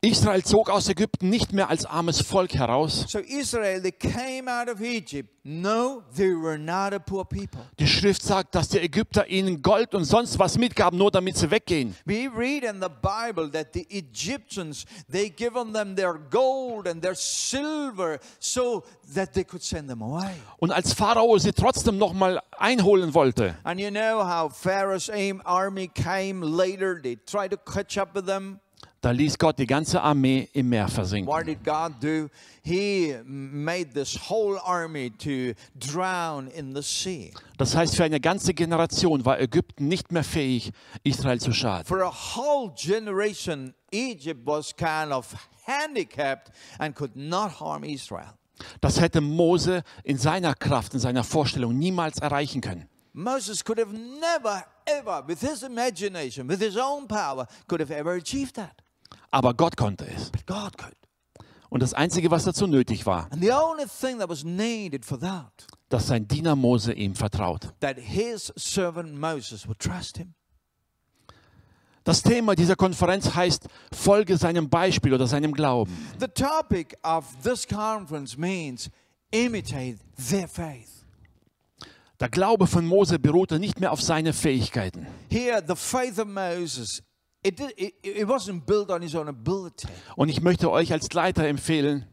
[0.00, 3.04] Israel zog aus Ägypten nicht mehr als armes Volk heraus.
[3.08, 5.28] So Israel, they came out of Egypt.
[5.42, 7.62] No, they were not a poor people.
[7.80, 11.50] Die Schrift sagt, dass die Ägypter ihnen Gold und sonst was mitgaben, nur damit sie
[11.50, 11.96] weggehen.
[12.04, 17.16] We read in the Bible that the Egyptians, they given them their gold and their
[17.16, 18.84] silver so
[19.16, 20.30] that they could send them away.
[20.58, 25.10] Und als Pharao sie trotzdem noch mal einholen wollte, And you know how Pharaoh's
[25.44, 27.02] army came later.
[27.02, 28.60] They tried to catch up with them.
[29.00, 31.32] Da ließ Gott die ganze Armee im Meer versinken.
[31.32, 32.28] What did God do?
[32.62, 37.32] He made this whole army to drown in the sea.
[37.58, 40.72] Das heißt, für eine ganze Generation war Ägypten nicht mehr fähig,
[41.04, 41.84] Israel zu schaden.
[41.84, 45.32] For a whole generation, Egypt was kind of
[45.64, 48.34] handicapped and could not harm Israel.
[48.80, 52.88] Das hätte Mose in seiner Kraft, in seiner Vorstellung niemals erreichen können.
[53.12, 58.14] Moses could have never, ever, with his imagination, with his own power, could have ever
[58.14, 58.82] achieved that.
[59.30, 60.30] Aber Gott konnte es.
[60.30, 60.94] But God could.
[61.70, 65.18] Und das Einzige, was dazu nötig war, And the only thing that was needed for
[65.20, 67.74] that, dass sein Diener Mose ihm vertraut.
[67.80, 70.34] that his servant Moses would trust him.
[72.04, 75.94] Das Thema dieser Konferenz heißt, folge seinem Beispiel oder seinem Glauben.
[76.18, 78.88] The topic of this conference means
[79.30, 79.98] imitate
[80.30, 80.88] their faith.
[82.18, 85.06] Der Glaube von Mose beruhte nicht mehr auf seine Fähigkeiten.
[85.30, 87.02] Here, the faith of Moses,
[90.16, 92.06] Und ich möchte euch als Leiter empfehlen,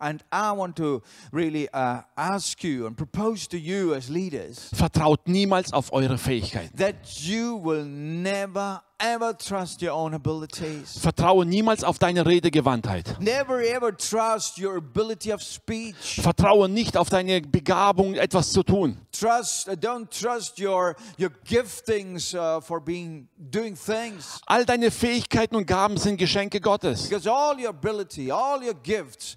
[0.00, 5.26] And I want to really uh, ask you and propose to you as leaders vertraut
[5.28, 6.74] niemals auf eure Fähigkeiten.
[6.78, 10.98] that you will never ever trust your own abilities.
[10.98, 13.16] Vertraue niemals auf deine Redegewandtheit.
[13.20, 16.20] Never ever trust your ability of speech.
[16.22, 18.98] Vertraue nicht auf deine Begabung, etwas zu tun.
[19.12, 24.40] Trust, uh, don't trust your your giftings uh, for being doing things.
[24.46, 27.08] All deine Fähigkeiten und Gaben sind Geschenke Gottes.
[27.08, 29.36] Because all your ability, all your gifts,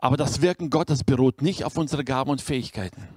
[0.00, 3.08] Aber das Wirken Gottes beruht nicht auf unsere Gaben und Fähigkeiten.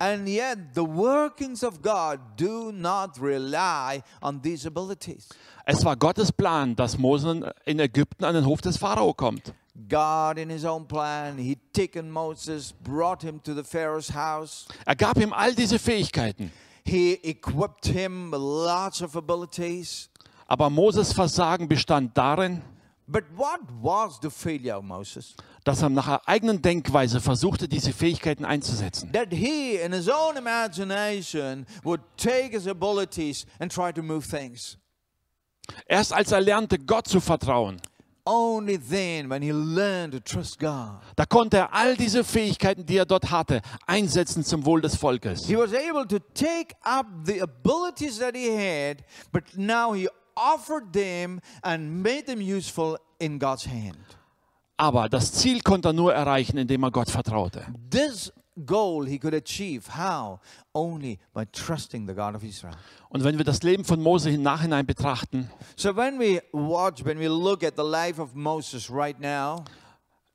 [5.65, 9.53] Es war Gottes Plan, dass Mose in Ägypten an den Hof des Pharao kommt.
[9.89, 14.65] God, in His own plan, He taken Moses, brought him to the Pharaoh's house.
[14.85, 16.51] Er gab ihm all diese Fähigkeiten.
[16.85, 20.09] He equipped him with lots of abilities.
[20.47, 22.61] Aber Moses Versagen bestand darin,
[23.07, 25.35] But what was the failure of Moses?
[25.65, 29.11] dass er nach eigenen Denkweise versuchte, diese Fähigkeiten einzusetzen.
[29.11, 34.77] That he, in his own imagination, would take his abilities and try to move things.
[35.87, 37.81] Erst als er lernte, Gott zu vertrauen,
[38.27, 42.97] Only then, when he learned to trust God, da konnte er all diese Fähigkeiten, die
[42.97, 45.45] er dort hatte, einsetzen zum Wohl des Volkes.
[45.47, 50.93] he was able to take up the abilities that he had, but now he offered
[50.93, 53.97] them and made them useful in God's hand.
[54.77, 57.65] Aber das Ziel konnte er nur erreichen, indem er Gott vertraute.
[57.89, 58.31] This
[58.65, 59.87] goal he could achieve.
[59.97, 60.39] How?
[60.73, 62.75] Only by trusting the God of Israel.
[63.09, 67.19] Und wenn wir das Leben von Mose im Nachhinein betrachten, So when we watch, when
[67.19, 69.63] we look at the life of Moses right now,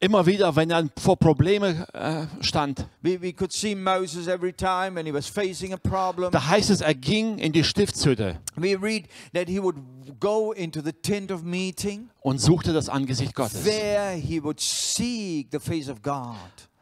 [0.00, 4.96] immer wieder, wenn er vor Probleme äh, stand, we, we could see Moses every time
[4.96, 6.32] when he was facing a problem.
[6.32, 9.76] da heißt es, er ging in die Stiftshütte We read that he would
[10.18, 12.10] go into the tent of meeting.
[12.20, 13.64] und suchte das Angesicht Gottes.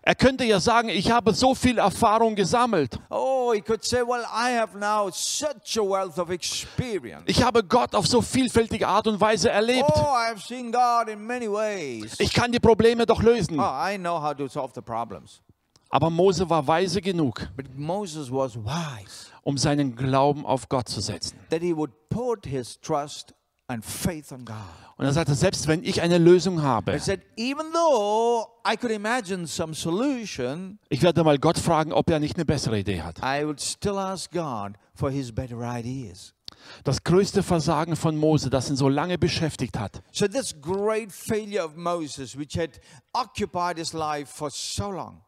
[0.09, 2.99] Er könnte ja sagen, ich habe so viel Erfahrung gesammelt.
[3.11, 7.25] Oh, he could say, Well, I have now such a wealth of experience.
[7.27, 9.85] Ich habe Gott auf so vielfältige Art und Weise erlebt.
[9.95, 12.15] Oh, I've seen God in many ways.
[12.21, 13.61] Ich kann die Probleme doch lösen.
[13.61, 15.43] Oh, I know how to solve the problems.
[15.91, 21.03] Aber Mose war weise genug, But Moses was wise um seinen Glauben auf Gott zu
[21.03, 21.39] setzen.
[21.51, 23.35] that he would put his trust
[23.67, 24.57] and faith on God.
[24.99, 29.47] Und er sagte, selbst wenn ich eine Lösung habe, said, even though I could imagine
[29.47, 33.19] some solution, ich werde mal Gott fragen, ob er nicht eine bessere Idee hat.
[33.19, 36.35] I would still ask God for his better ideas.
[36.83, 41.65] Das größte Versagen von Mose, das ihn so lange beschäftigt hat, So this great failure
[41.65, 42.81] of Moses, which had
[43.13, 45.23] occupied his life for so long,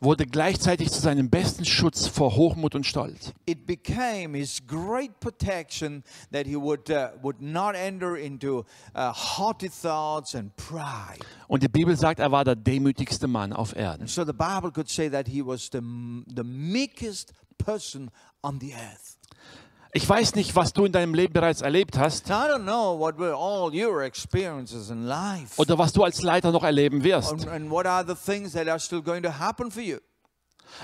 [0.00, 3.32] wurde gleichzeitig zu seinem besten Schutz vor Hochmut und Stolz.
[3.46, 9.68] it became his great protection that he would, uh, would not enter into uh, haughty
[9.68, 11.24] thoughts and pride.
[11.48, 14.06] Und die Bibel sagt, er war der demütigste Mann auf Erden.
[14.06, 15.80] So the Bible could say that he was the,
[16.34, 18.10] the meekest person
[18.42, 19.16] on the earth.
[19.92, 22.98] Ich weiß nicht, was du in deinem Leben bereits erlebt hast Now, I don't know
[22.98, 27.34] what were all your experiences in life oder was du als Leiter noch erleben wirst.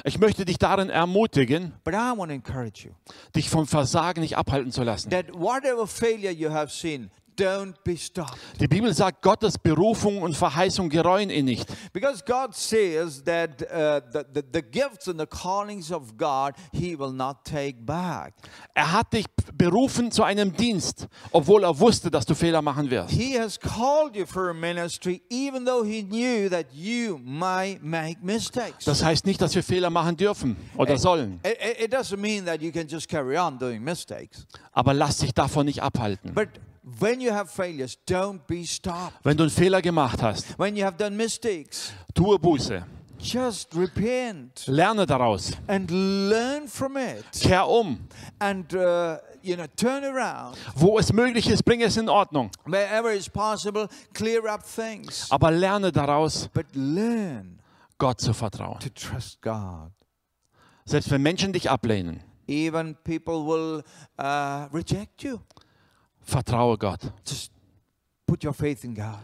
[0.04, 2.92] Ich möchte dich darin ermutigen, But I want to encourage you
[3.36, 5.10] dich vom Versagen nicht abhalten zu lassen.
[5.10, 8.38] that whatever failure you have seen, don't be stopped.
[8.60, 11.66] Die Bibel sagt, Gottes Berufung und Verheißung gereuen ihn nicht.
[11.92, 16.98] Because God says that uh, the, the, the gifts and the callings of God, He
[16.98, 18.34] will not take back.
[18.74, 23.10] Er hat dich berufen zu einem Dienst, obwohl er wusste, dass du Fehler machen wirst.
[23.10, 28.16] He has called you for a ministry, even though He knew that you might make
[28.22, 28.84] mistakes.
[28.84, 32.44] Das heißt nicht, dass wir Fehler machen dürfen oder sollen, It, it- it doesn't mean
[32.46, 34.46] that you can just carry on doing mistakes.
[34.72, 36.32] aber lass dich davon nicht abhalten.
[36.34, 36.48] But
[37.46, 39.24] failures, don't be stopped.
[39.24, 42.84] Wenn du einen Fehler gemacht hast, When you have done mistakes, tue Buße,
[43.18, 47.24] just repent lerne daraus, and learn from it.
[47.40, 48.06] kehr um.
[48.38, 50.56] And, uh, you know, turn around.
[50.74, 55.26] Wo es möglich ist, bring es in Ordnung, Wherever is possible, clear up things.
[55.30, 57.58] aber lerne daraus, But learn
[57.98, 58.78] Gott zu vertrauen.
[58.80, 59.90] to trust God.
[60.84, 63.82] Selbst wenn Menschen dich ablehnen, Even people will
[64.18, 65.38] uh, reject you.
[66.24, 67.00] Vertraue Gott.
[67.26, 67.52] Just
[68.26, 69.18] put your faith in God.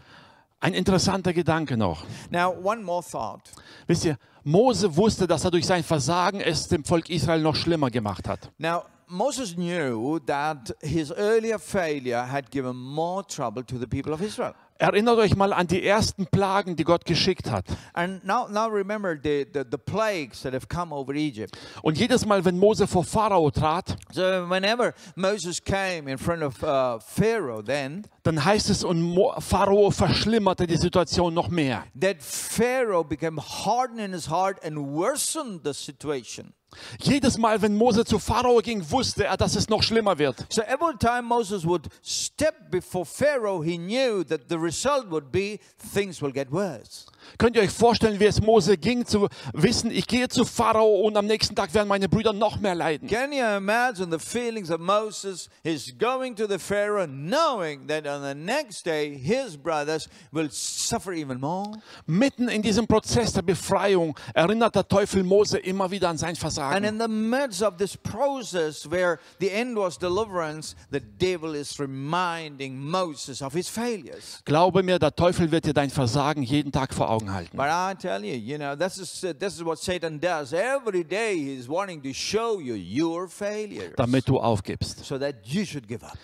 [0.59, 2.03] Ein interessanter Gedanke noch.
[2.29, 3.49] Now, one more thought.
[3.87, 7.89] Wisst ihr, Mose wusste, dass er durch sein Versagen es dem Volk Israel noch schlimmer
[7.89, 8.51] gemacht hat.
[8.59, 14.21] Now, Moses knew that his earlier failure had given more trouble to the people of
[14.21, 14.53] Israel.
[14.81, 17.65] Erinnert euch mal an die ersten Plagen, die Gott geschickt hat.
[17.93, 21.55] And now, now remember the, the, the plagues that have come over Egypt.
[21.83, 26.63] Und jedes Mal, wenn Mose vor Pharao trat, So, whenever Moses came in front of
[26.63, 31.83] uh, Pharaoh, then dann heißt es, und Pharao verschlimmerte die Situation noch mehr.
[31.99, 36.53] that Pharaoh became hardened in his heart and worsened the situation.
[37.01, 40.45] Jedes Mal, wenn Mose zu Pharao ging, wusste er, dass es noch schlimmer wird.
[40.49, 45.59] So every time Moses would step before Pharaoh, he knew that the result would be
[45.93, 47.07] things will get worse.
[47.37, 51.17] Könnt ihr euch vorstellen, wie es Mose ging, zu wissen, ich gehe zu Pharao und
[51.17, 53.09] am nächsten Tag werden meine Brüder noch mehr leiden.
[53.09, 55.49] Can you imagine the feelings of Moses?
[55.63, 61.13] He's going to the Pharaoh knowing that on the next day his brothers will suffer
[61.13, 61.71] even more.
[62.05, 66.37] Mitten in diesem Prozess der Befreiung erinnert der Teufel Mose immer wieder an sein And
[66.37, 66.83] Versagen.
[66.83, 72.77] in the midst of this process where the end was deliverance, the devil is reminding
[72.77, 74.41] Moses of his failures.
[74.45, 77.55] Glaube mir, der Teufel wird dir dein Versagen jeden Tag vor Augen halten.
[77.57, 80.53] But I tell you, you know, this is, this is what Satan does.
[80.53, 85.05] Every day he's wanting to show you your failures damit du aufgibst.
[85.05, 86.17] so that you should give up.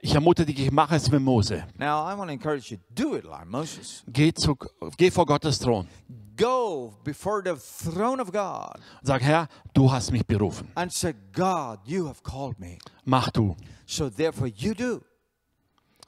[0.00, 1.64] Ich ermutige dich, mach es wie Mose.
[1.76, 4.04] Now, I want to encourage you, do it like Moses.
[4.06, 4.56] Geh, zu,
[4.96, 5.88] geh vor Gottes Thron
[6.36, 10.68] Go before the throne of God sag, Herr, du hast mich berufen.
[10.76, 12.78] and say, God, you have called me.
[13.04, 13.56] Mach du.
[13.86, 15.00] So therefore you do.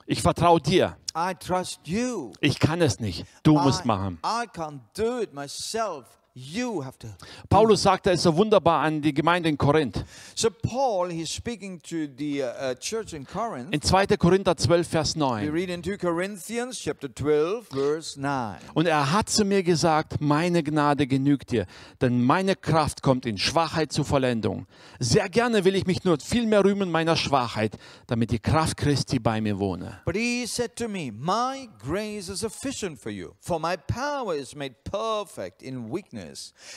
[0.07, 0.97] Ich vertraue dir.
[1.17, 2.33] I trust you.
[2.41, 3.25] Ich kann es nicht.
[3.43, 4.19] Du musst I, machen.
[4.25, 6.20] I can't do it myself.
[6.33, 7.09] You have to.
[7.49, 10.05] Paulus sagte es so wunderbar an die Gemeinde in Korinth.
[10.37, 13.75] So Paul, he's speaking to the uh, uh, church in Corinth.
[13.75, 14.17] In 2.
[14.17, 15.49] Korinther 12, Vers We 9.
[15.51, 18.59] read in 2 Corinthians chapter 12, verse 9.
[18.75, 21.67] Und er hat zu mir gesagt, meine Gnade genügt dir,
[22.01, 24.67] denn meine Kraft kommt in Schwachheit zur Vollendung.
[25.01, 29.19] Sehr gerne will ich mich nur viel mehr rühmen meiner Schwachheit, damit die Kraft Christi
[29.19, 29.99] bei mir wohne.
[30.05, 34.55] But he said to me, My grace is sufficient for you, for my power is
[34.55, 36.20] made perfect in weakness.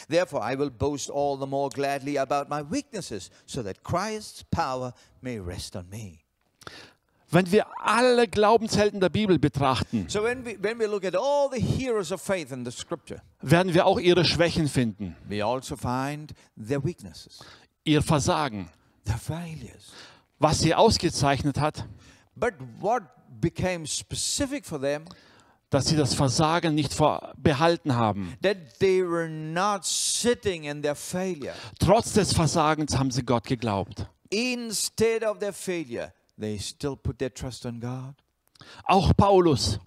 [0.09, 4.93] Therefore, I will boast all the more gladly about my weaknesses, so that Christ's power
[5.21, 6.19] may rest on me.
[7.31, 11.49] Wenn wir alle Glaubenshelden der Bibel betrachten, So, when we, when we look at all
[11.49, 15.75] the heroes of faith in the scripture, werden wir auch ihre Schwächen finden, we also
[15.75, 17.39] find their weaknesses,
[17.85, 18.69] ihr Versagen.
[19.05, 19.91] their failures.
[20.39, 21.87] Was sie ausgezeichnet hat,
[22.35, 23.03] But what
[23.41, 25.05] became specific for them,
[25.73, 26.95] dass sie das Versagen nicht
[27.37, 28.37] behalten haben.
[28.41, 31.53] that they were not sitting in their failure.
[31.79, 34.07] Trotz des Versagens haben sie Gott geglaubt.
[34.29, 38.13] Instead of their failure, they still put their trust on God.
[38.85, 39.79] Auch Paulus.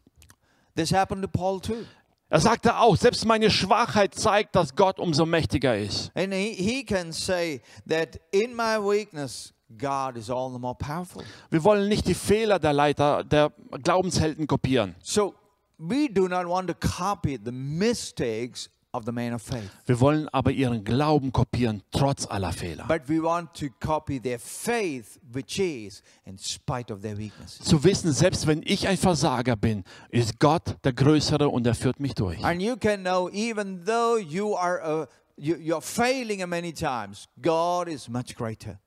[0.75, 1.85] This happened to Paul too.
[2.29, 6.11] Er sagte auch, selbst meine Schwachheit zeigt, dass Gott umso mächtiger ist.
[6.17, 11.23] And he, he can say that in my weakness, God is all the more powerful.
[11.51, 14.97] Wir wollen nicht die Fehler der Leiter, der Glaubenshelden kopieren.
[15.03, 15.35] So
[15.79, 20.27] we do not want to copy the mistakes of the man of faith, Wir wollen
[20.33, 22.87] aber ihren Glauben kopieren, trotz aller Fehler.
[22.89, 27.59] but we want to copy their faith, which is in spite of their weaknesses.
[27.67, 32.01] Zu wissen, selbst wenn ich ein Versager bin, ist Gott der Größere und er führt
[32.01, 32.43] mich durch.
[32.43, 35.07] And you can know, even though you are uh,
[35.37, 38.79] you, you're failing many times, God is much greater.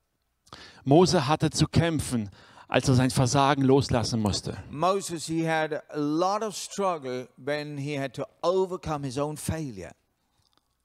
[0.84, 2.30] Mose hatte zu kämpfen,
[2.70, 4.56] als er sein Versagen loslassen musste.
[4.70, 9.90] Moses, he had a lot of struggle when he had to overcome his own failure.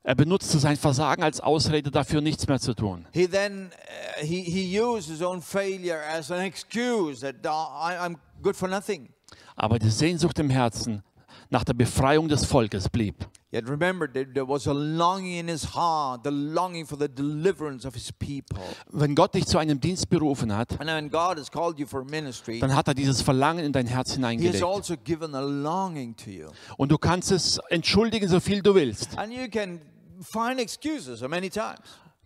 [0.03, 3.05] Er benutzte sein Versagen als Ausrede dafür, nichts mehr zu tun.
[3.11, 8.17] He then uh, he, he used his own failure as an excuse that I, I'm
[8.41, 9.09] good for nothing.
[9.55, 11.03] Aber die Sehnsucht im Herzen
[11.49, 13.15] nach der Befreiung des Volkes blieb.
[13.55, 17.93] Yet remember, there, was a longing in his heart, the longing for the deliverance of
[17.93, 18.61] his people.
[18.91, 22.03] Wenn Gott dich zu einem Dienst berufen hat, And when God has called you for
[22.03, 24.61] ministry, dann hat er dieses Verlangen in dein Herz He has hineingelegt.
[24.61, 26.49] also given a longing to you.
[26.75, 29.17] Und du kannst es entschuldigen, so viel du willst.
[29.17, 29.79] And you can
[30.21, 31.79] find excuses many times.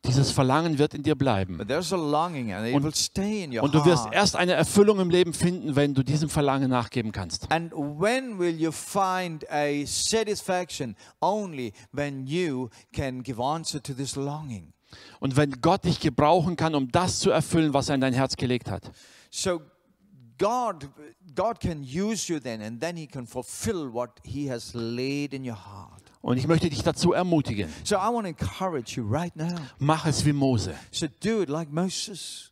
[0.06, 1.60] Dieses Verlangen wird in dir bleiben.
[1.60, 1.68] Und-
[3.62, 7.52] Und du wirst erst eine Erfüllung im Leben finden, wenn du diesem Verlangen nachgeben kannst.
[7.52, 10.96] And when will you find a satisfaction?
[11.22, 14.74] Only when you can give answer to this longing.
[15.20, 18.36] Und wenn Gott dich gebrauchen kann, um das zu erfüllen, was er in dein Herz
[18.36, 18.92] gelegt hat.
[19.30, 19.62] So
[20.40, 20.90] God
[21.36, 25.44] God can use you then and then he can fulfill what he has laid in
[25.48, 25.99] your heart.
[26.22, 27.74] Und ich möchte dich dazu ermutigen.
[27.84, 29.56] So I want to encourage you right now.
[29.78, 30.74] Mach es wie Mose.
[30.92, 32.52] So do it like Moses.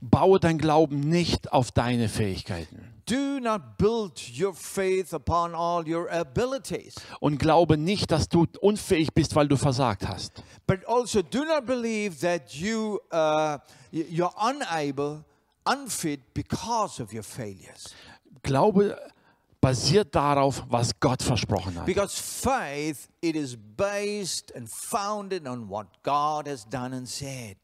[0.00, 2.92] Baue dein Glauben nicht auf deine Fähigkeiten.
[3.08, 9.12] Do not build your faith upon all your abilities, Und glaube nicht, dass du unfähig
[9.14, 10.42] bist, weil du versagt hast.
[10.66, 13.58] but also do not believe that you uh,
[13.92, 15.22] you're unable,
[15.64, 17.94] unfit because of your failures.
[18.42, 18.96] Glaube
[19.66, 21.86] basiert darauf, was Gott versprochen hat.
[21.86, 27.56] Because faith it is based and founded on what God has done and said.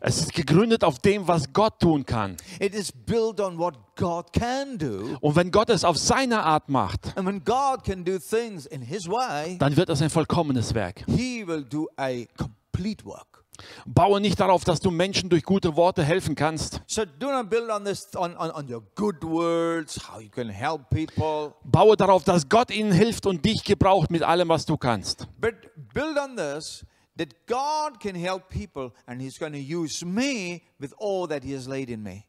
[0.00, 2.38] Es ist gegründet auf dem, was Gott tun kann.
[2.60, 5.18] It is built on what God can do.
[5.20, 8.80] Und wenn Gott es auf seine Art macht, And when God can do things in
[8.80, 11.04] His way, dann wird es ein vollkommenes Werk.
[11.06, 13.33] He will do a complete work.
[13.86, 16.80] Baue nicht darauf, dass du Menschen durch gute Worte helfen kannst.
[16.86, 20.48] So do not build on this on, on, on your good words, how you can
[20.48, 24.76] help people, Baue darauf, dass Gott ihnen hilft und dich gebraucht mit allem, was du
[24.76, 25.26] kannst.
[25.40, 25.54] but
[25.92, 26.84] build on this
[27.16, 31.54] that God can help people and He's going to use me with all that He
[31.54, 32.24] has laid in me.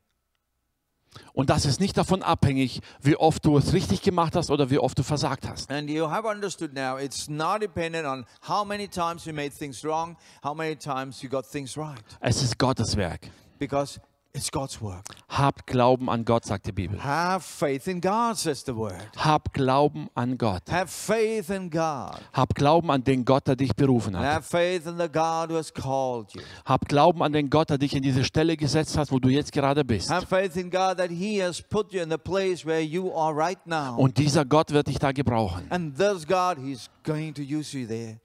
[1.33, 4.79] Und das ist nicht davon abhängig, wie oft du es richtig gemacht hast oder wie
[4.79, 5.69] oft du versagt hast.
[5.71, 9.83] And you have understood now it's not dependent on how many times you made things
[9.83, 13.29] wrong, how many times you got things right, Es ist Gottes Werk.
[13.59, 13.99] because
[14.33, 15.05] it's God's work.
[15.37, 17.03] Habt Glauben an Gott, sagt die Bibel.
[17.03, 18.95] Have faith in God, says the word.
[19.17, 20.63] Hab Glauben an Gott.
[20.71, 22.21] Have faith in God.
[22.31, 24.23] Hab Glauben an den Gott, der dich berufen hat.
[24.25, 26.41] have faith in the God who has called you.
[26.63, 29.51] Hab Glauben an den Gott, der dich in diese Stelle gesetzt hat, wo du jetzt
[29.51, 30.09] gerade bist.
[30.09, 33.35] Have faith in God that He has put you in the place where you are
[33.35, 33.97] right now.
[33.97, 35.69] Und dieser Gott wird dich da gebrauchen.
[35.69, 38.19] And this God, He's going to use you there.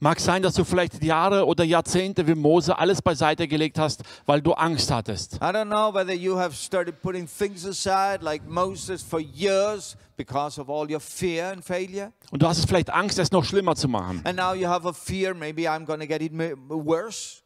[0.00, 4.40] Mag sein, dass du vielleicht Jahre oder Jahrzehnte wie Mose alles beiseite gelegt hast, weil
[4.42, 5.34] du Angst hattest.
[5.36, 10.60] I don't know whether you have started putting things aside like Moses for years because
[10.60, 12.12] of all your fear and failure.
[12.30, 14.20] Und du hast vielleicht Angst, es noch schlimmer zu machen.
[14.24, 16.32] And now you have a fear, maybe I'm going to get it
[16.68, 17.42] worse.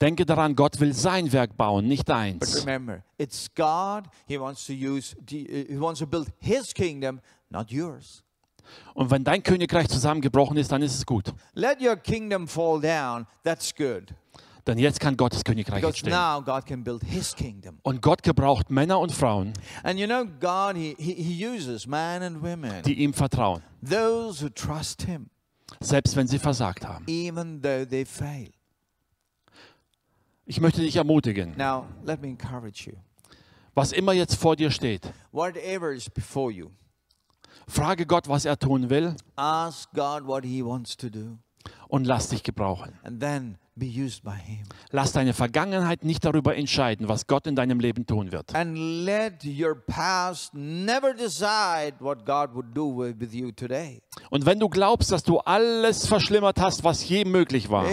[0.00, 2.60] Denke daran, Gott will sein Werk bauen, nicht But deins.
[2.60, 4.04] remember, it's God.
[4.28, 8.22] He wants to use, He wants to build His kingdom, not yours.
[8.94, 11.32] Und wenn dein Königreich zusammengebrochen ist, dann ist es gut.
[11.54, 13.26] Let your kingdom fall down.
[13.44, 14.14] That's good.
[14.66, 16.12] Denn jetzt kann Gottes Königreich Because entstehen.
[16.12, 17.78] now God can build His kingdom.
[17.82, 22.22] Und Gott gebraucht Männer und Frauen, And you know, God, He, he, he uses men
[22.22, 25.30] and women, die ihm vertrauen, those who trust Him,
[25.80, 27.04] selbst wenn sie versagt haben.
[27.08, 28.50] even though they fail.
[30.44, 32.96] Ich möchte dich ermutigen, Now, let me encourage you.
[33.74, 36.68] was immer jetzt vor dir steht, Whatever is before you,
[37.66, 41.38] frage Gott, was er tun will ask God what He wants to do,
[41.88, 42.92] und lass dich gebrauchen.
[43.02, 44.66] and then be used by Him.
[44.90, 48.54] Lass deine Vergangenheit nicht darüber entscheiden, was Gott in deinem Leben tun wird.
[48.54, 54.00] And let your past never decide what God would do with, you today.
[54.30, 57.84] Und wenn du glaubst, dass du alles verschlimmert hast, was je möglich war,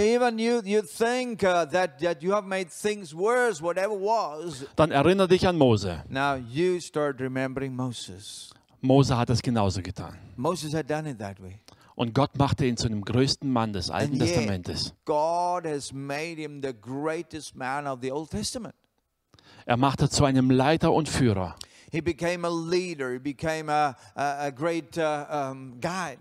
[4.76, 6.04] dann erinnere dich an Mose.
[6.10, 8.55] Now you start remembering Moses.
[8.86, 10.18] Mose hat es genauso getan.
[10.36, 11.60] Moses had done it that way.
[11.96, 14.94] Und Gott machte ihn zu dem größten Mann des Alten yet, Testamentes.
[15.06, 18.76] God has made him the greatest man of the Old Testament.
[19.66, 21.56] Er machte zu einem Leiter und Führer.
[21.92, 23.14] He became a leader.
[23.14, 26.20] He became a, a, a great uh, um, guide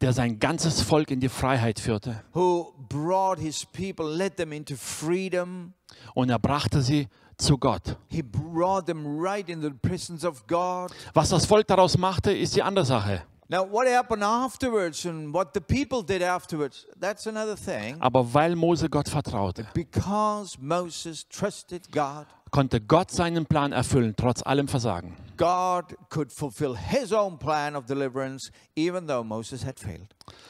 [0.00, 2.22] der sein ganzes Volk in die Freiheit führte.
[2.34, 5.72] who brought his people, led them into freedom.
[6.14, 7.96] Und er brachte sie zu Gott.
[8.08, 10.90] He brought them right into the presence of God.
[11.14, 13.22] Was das Volk daraus machte, ist die andere Sache.
[13.48, 17.96] Now, what happened afterwards and what the people did afterwards, that's another thing.
[18.00, 24.42] Aber weil Mose Gott vertraute, Because Moses trusted God, konnte Gott seinen Plan erfüllen, trotz
[24.42, 25.14] allem Versagen.
[25.36, 30.08] God could fulfill his own plan of deliverance, even though Moses had failed.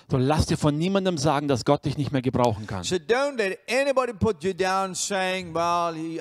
[0.09, 2.85] So lass dir von niemandem sagen, dass Gott dich nicht mehr gebrauchen kann.
[2.85, 2.97] So
[4.95, 6.21] saying, Well, he-.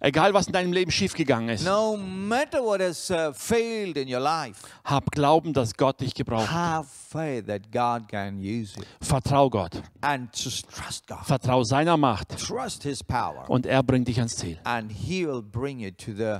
[0.00, 4.20] Egal, was in deinem Leben schiefgegangen ist, No matter what has uh, failed in your
[4.20, 6.50] life, hab Glauben, dass Gott dich gebraucht.
[6.50, 8.84] have faith that God can use you.
[9.00, 9.82] Vertrau Gott.
[10.00, 11.24] And just trust God.
[11.24, 12.38] Vertrau seiner Macht.
[12.38, 13.48] Trust his power.
[13.48, 14.58] Und er bringt dich ans Ziel.
[14.64, 16.38] And he will bring you to the.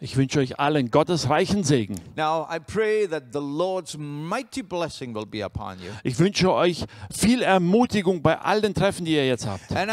[0.00, 1.96] Ich wünsche euch allen Gottes reichen Segen.
[2.16, 5.90] Now I pray that the Lord's mighty blessing will be upon you.
[6.02, 9.72] Ich wünsche euch viel Ermutigung bei all den Treffen, die ihr jetzt habt.
[9.72, 9.90] And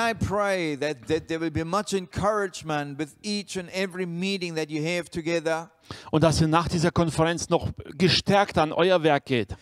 [6.11, 9.55] Und dass ihr nach dieser Konferenz noch gestärkt an euer Werk geht.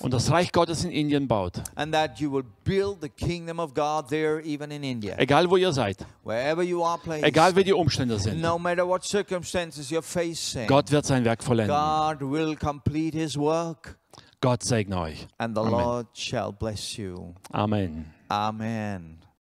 [0.00, 1.62] Und das Reich Gottes in Indien baut.
[1.76, 5.14] and that you will build the kingdom of God there, even in India.
[5.18, 6.04] Egal wo ihr seid.
[6.26, 8.40] Egal wie die Umstände sind.
[8.40, 11.74] no matter what circumstances you're facing, Gott wird sein Werk vollenden.
[11.74, 13.98] God will complete his work,
[14.40, 15.26] Gott segne euch.
[15.38, 15.72] and the Amen.
[15.72, 17.34] Lord shall bless you.
[17.52, 18.12] Amen.
[18.30, 19.18] Amen.